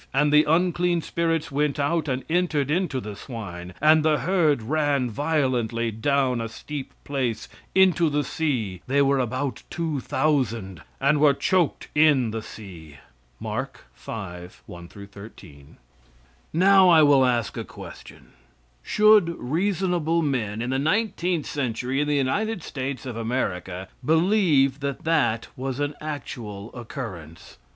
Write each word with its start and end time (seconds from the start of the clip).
And 0.15 0.33
the 0.33 0.45
unclean 0.45 1.01
spirits 1.03 1.51
went 1.51 1.77
out, 1.79 2.07
and 2.07 2.23
entered 2.27 2.71
into 2.71 2.99
the 2.99 3.15
swine; 3.15 3.75
and 3.79 4.01
the 4.03 4.17
herd 4.21 4.63
ran 4.63 5.11
violently 5.11 5.91
down 5.91 6.41
a 6.41 6.49
steep 6.49 6.91
place 7.03 7.47
into 7.75 8.09
the 8.09 8.23
sea 8.23 8.81
(they 8.87 9.03
were 9.03 9.19
about 9.19 9.61
two 9.69 9.99
thousand), 9.99 10.81
and 10.99 11.19
were 11.19 11.35
choked 11.35 11.87
in 11.93 12.31
the 12.31 12.41
sea." 12.41 12.97
(Mark 13.39 13.83
v, 13.95 14.47
1 14.65 14.87
13.) 14.87 15.77
Now 16.51 16.89
I 16.89 17.03
will 17.03 17.23
ask 17.23 17.55
a 17.55 17.63
question: 17.63 18.29
Should 18.81 19.29
reasonable 19.37 20.23
men, 20.23 20.63
in 20.63 20.71
the 20.71 20.79
nineteenth 20.79 21.45
century 21.45 22.01
in 22.01 22.07
the 22.07 22.15
United 22.15 22.63
States 22.63 23.05
of 23.05 23.15
America, 23.15 23.87
believe 24.03 24.79
that 24.79 25.03
that 25.03 25.49
was 25.55 25.79
an 25.79 25.93
actual 26.01 26.73
occurrence? 26.73 27.59